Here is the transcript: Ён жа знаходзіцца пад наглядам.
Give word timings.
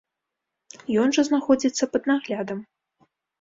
Ён 1.01 1.13
жа 1.17 1.25
знаходзіцца 1.27 1.83
пад 1.97 2.09
наглядам. 2.13 2.65